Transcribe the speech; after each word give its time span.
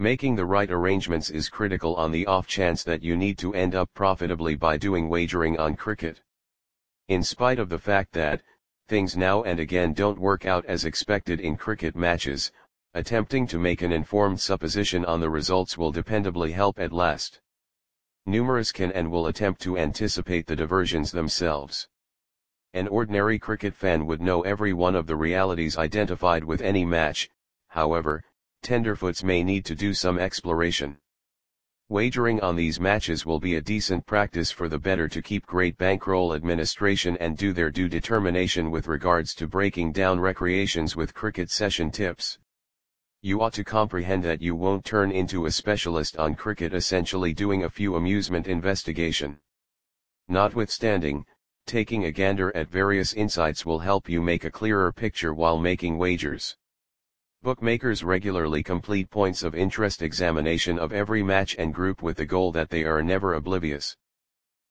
Making 0.00 0.34
the 0.34 0.44
right 0.44 0.68
arrangements 0.72 1.30
is 1.30 1.48
critical 1.48 1.94
on 1.94 2.10
the 2.10 2.26
off 2.26 2.48
chance 2.48 2.82
that 2.82 3.04
you 3.04 3.16
need 3.16 3.38
to 3.38 3.54
end 3.54 3.76
up 3.76 3.94
profitably 3.94 4.56
by 4.56 4.76
doing 4.76 5.08
wagering 5.08 5.56
on 5.56 5.76
cricket. 5.76 6.20
In 7.06 7.22
spite 7.22 7.60
of 7.60 7.68
the 7.68 7.78
fact 7.78 8.12
that, 8.14 8.42
things 8.88 9.16
now 9.16 9.44
and 9.44 9.60
again 9.60 9.92
don't 9.92 10.18
work 10.18 10.46
out 10.46 10.64
as 10.66 10.84
expected 10.84 11.38
in 11.38 11.56
cricket 11.56 11.94
matches, 11.94 12.50
attempting 12.92 13.46
to 13.46 13.58
make 13.58 13.82
an 13.82 13.92
informed 13.92 14.40
supposition 14.40 15.04
on 15.04 15.20
the 15.20 15.30
results 15.30 15.78
will 15.78 15.92
dependably 15.92 16.52
help 16.52 16.80
at 16.80 16.92
last. 16.92 17.40
Numerous 18.26 18.72
can 18.72 18.90
and 18.90 19.12
will 19.12 19.28
attempt 19.28 19.60
to 19.62 19.78
anticipate 19.78 20.48
the 20.48 20.56
diversions 20.56 21.12
themselves. 21.12 21.86
An 22.72 22.88
ordinary 22.88 23.38
cricket 23.38 23.74
fan 23.74 24.06
would 24.06 24.20
know 24.20 24.42
every 24.42 24.72
one 24.72 24.96
of 24.96 25.06
the 25.06 25.14
realities 25.14 25.78
identified 25.78 26.42
with 26.42 26.62
any 26.62 26.84
match, 26.84 27.30
however, 27.68 28.24
tenderfoots 28.64 29.22
may 29.22 29.44
need 29.44 29.64
to 29.66 29.74
do 29.74 29.94
some 29.94 30.18
exploration. 30.18 30.96
Wagering 31.90 32.40
on 32.40 32.56
these 32.56 32.80
matches 32.80 33.26
will 33.26 33.38
be 33.38 33.56
a 33.56 33.60
decent 33.60 34.06
practice 34.06 34.50
for 34.50 34.70
the 34.70 34.78
better 34.78 35.06
to 35.06 35.20
keep 35.20 35.44
great 35.44 35.76
bankroll 35.76 36.32
administration 36.32 37.14
and 37.18 37.36
do 37.36 37.52
their 37.52 37.70
due 37.70 37.90
determination 37.90 38.70
with 38.70 38.88
regards 38.88 39.34
to 39.34 39.46
breaking 39.46 39.92
down 39.92 40.18
recreations 40.18 40.96
with 40.96 41.12
cricket 41.12 41.50
session 41.50 41.90
tips. 41.90 42.38
You 43.20 43.42
ought 43.42 43.52
to 43.52 43.64
comprehend 43.64 44.24
that 44.24 44.40
you 44.40 44.54
won't 44.54 44.84
turn 44.84 45.10
into 45.12 45.44
a 45.44 45.50
specialist 45.50 46.16
on 46.16 46.34
cricket 46.34 46.72
essentially 46.72 47.34
doing 47.34 47.64
a 47.64 47.70
few 47.70 47.96
amusement 47.96 48.46
investigation. 48.46 49.38
Notwithstanding, 50.28 51.26
taking 51.66 52.06
a 52.06 52.12
gander 52.12 52.50
at 52.56 52.68
various 52.68 53.12
insights 53.12 53.66
will 53.66 53.78
help 53.78 54.08
you 54.08 54.22
make 54.22 54.44
a 54.44 54.50
clearer 54.50 54.90
picture 54.90 55.34
while 55.34 55.58
making 55.58 55.98
wagers. 55.98 56.56
Bookmakers 57.44 58.02
regularly 58.02 58.62
complete 58.62 59.10
points 59.10 59.42
of 59.42 59.54
interest 59.54 60.00
examination 60.00 60.78
of 60.78 60.94
every 60.94 61.22
match 61.22 61.54
and 61.58 61.74
group 61.74 62.00
with 62.00 62.16
the 62.16 62.24
goal 62.24 62.50
that 62.52 62.70
they 62.70 62.84
are 62.84 63.02
never 63.02 63.34
oblivious. 63.34 63.94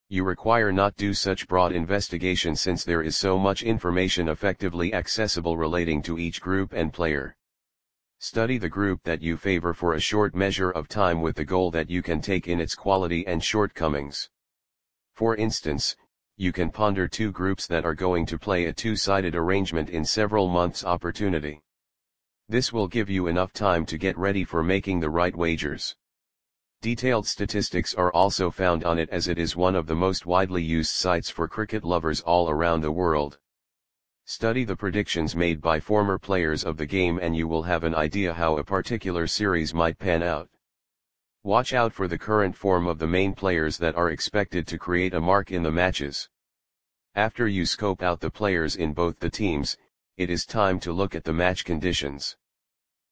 You 0.09 0.23
require 0.23 0.71
not 0.71 0.95
do 0.95 1.13
such 1.13 1.47
broad 1.47 1.71
investigation 1.71 2.55
since 2.55 2.83
there 2.83 3.03
is 3.03 3.15
so 3.15 3.37
much 3.37 3.61
information 3.61 4.27
effectively 4.27 4.91
accessible 4.91 5.55
relating 5.55 6.01
to 6.01 6.17
each 6.17 6.41
group 6.41 6.73
and 6.73 6.91
player. 6.91 7.35
Study 8.17 8.57
the 8.57 8.69
group 8.69 9.03
that 9.03 9.21
you 9.21 9.37
favor 9.37 9.75
for 9.75 9.93
a 9.93 9.99
short 9.99 10.33
measure 10.33 10.71
of 10.71 10.87
time 10.87 11.21
with 11.21 11.35
the 11.35 11.45
goal 11.45 11.69
that 11.69 11.91
you 11.91 12.01
can 12.01 12.21
take 12.21 12.47
in 12.47 12.59
its 12.59 12.73
quality 12.73 13.23
and 13.27 13.43
shortcomings. 13.43 14.31
For 15.13 15.35
instance, 15.35 15.95
you 16.37 16.51
can 16.51 16.71
ponder 16.71 17.07
two 17.07 17.31
groups 17.31 17.67
that 17.67 17.85
are 17.85 17.93
going 17.93 18.25
to 18.25 18.39
play 18.39 18.65
a 18.65 18.73
two-sided 18.73 19.35
arrangement 19.35 19.91
in 19.91 20.03
several 20.03 20.47
months 20.47 20.83
opportunity. 20.83 21.61
This 22.49 22.73
will 22.73 22.87
give 22.87 23.09
you 23.09 23.27
enough 23.27 23.53
time 23.53 23.85
to 23.85 23.97
get 23.97 24.17
ready 24.17 24.43
for 24.43 24.61
making 24.61 24.99
the 24.99 25.09
right 25.09 25.35
wagers. 25.35 25.95
Detailed 26.81 27.25
statistics 27.25 27.95
are 27.95 28.11
also 28.11 28.51
found 28.51 28.83
on 28.83 28.99
it 28.99 29.09
as 29.09 29.29
it 29.29 29.39
is 29.39 29.55
one 29.55 29.75
of 29.75 29.87
the 29.87 29.95
most 29.95 30.25
widely 30.25 30.61
used 30.61 30.91
sites 30.91 31.29
for 31.29 31.47
cricket 31.47 31.85
lovers 31.85 32.19
all 32.21 32.49
around 32.49 32.81
the 32.81 32.91
world. 32.91 33.39
Study 34.25 34.65
the 34.65 34.75
predictions 34.75 35.35
made 35.35 35.61
by 35.61 35.79
former 35.79 36.19
players 36.19 36.65
of 36.65 36.75
the 36.75 36.85
game 36.85 37.17
and 37.21 37.35
you 37.35 37.47
will 37.47 37.63
have 37.63 37.85
an 37.85 37.95
idea 37.95 38.33
how 38.33 38.57
a 38.57 38.63
particular 38.63 39.25
series 39.27 39.73
might 39.73 39.97
pan 39.97 40.21
out. 40.21 40.49
Watch 41.43 41.73
out 41.73 41.93
for 41.93 42.07
the 42.07 42.17
current 42.17 42.55
form 42.55 42.87
of 42.87 42.99
the 42.99 43.07
main 43.07 43.33
players 43.33 43.77
that 43.77 43.95
are 43.95 44.11
expected 44.11 44.67
to 44.67 44.77
create 44.77 45.13
a 45.13 45.21
mark 45.21 45.51
in 45.51 45.63
the 45.63 45.71
matches. 45.71 46.29
After 47.15 47.47
you 47.47 47.65
scope 47.65 48.01
out 48.01 48.19
the 48.19 48.29
players 48.29 48.75
in 48.75 48.93
both 48.93 49.19
the 49.19 49.29
teams, 49.29 49.77
it 50.17 50.29
is 50.29 50.45
time 50.45 50.79
to 50.79 50.93
look 50.93 51.15
at 51.15 51.23
the 51.23 51.33
match 51.33 51.65
conditions. 51.65 52.37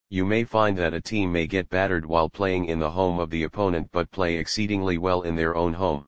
You 0.09 0.23
may 0.23 0.43
find 0.43 0.77
that 0.77 0.93
a 0.93 1.01
team 1.01 1.31
may 1.31 1.47
get 1.47 1.69
battered 1.69 2.05
while 2.05 2.29
playing 2.29 2.65
in 2.65 2.79
the 2.79 2.91
home 2.91 3.19
of 3.19 3.29
the 3.29 3.43
opponent 3.43 3.89
but 3.91 4.11
play 4.11 4.35
exceedingly 4.35 4.97
well 4.97 5.21
in 5.23 5.35
their 5.35 5.55
own 5.55 5.73
home. 5.73 6.07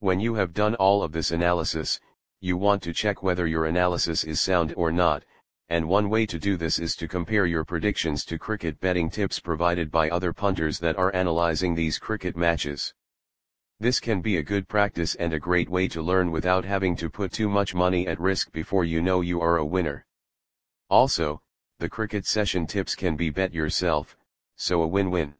When 0.00 0.20
you 0.20 0.34
have 0.34 0.52
done 0.52 0.74
all 0.76 1.02
of 1.02 1.12
this 1.12 1.32
analysis, 1.32 1.98
you 2.40 2.56
want 2.56 2.82
to 2.82 2.92
check 2.92 3.22
whether 3.22 3.46
your 3.46 3.64
analysis 3.64 4.22
is 4.22 4.40
sound 4.40 4.74
or 4.76 4.92
not, 4.92 5.24
and 5.68 5.88
one 5.88 6.08
way 6.08 6.26
to 6.26 6.38
do 6.38 6.56
this 6.56 6.78
is 6.78 6.94
to 6.96 7.08
compare 7.08 7.46
your 7.46 7.64
predictions 7.64 8.24
to 8.26 8.38
cricket 8.38 8.78
betting 8.78 9.10
tips 9.10 9.40
provided 9.40 9.90
by 9.90 10.08
other 10.10 10.32
punters 10.32 10.78
that 10.78 10.96
are 10.96 11.12
analyzing 11.16 11.74
these 11.74 11.98
cricket 11.98 12.36
matches. 12.36 12.94
This 13.78 14.00
can 14.00 14.22
be 14.22 14.38
a 14.38 14.42
good 14.42 14.68
practice 14.68 15.14
and 15.16 15.34
a 15.34 15.38
great 15.38 15.68
way 15.68 15.86
to 15.88 16.00
learn 16.00 16.30
without 16.30 16.64
having 16.64 16.96
to 16.96 17.10
put 17.10 17.30
too 17.30 17.50
much 17.50 17.74
money 17.74 18.06
at 18.06 18.18
risk 18.18 18.50
before 18.50 18.84
you 18.84 19.02
know 19.02 19.20
you 19.20 19.42
are 19.42 19.58
a 19.58 19.66
winner. 19.66 20.06
Also, 20.88 21.42
the 21.78 21.88
cricket 21.88 22.24
session 22.24 22.66
tips 22.66 22.94
can 22.94 23.16
be 23.16 23.28
bet 23.28 23.52
yourself, 23.52 24.16
so 24.56 24.80
a 24.80 24.86
win-win. 24.86 25.34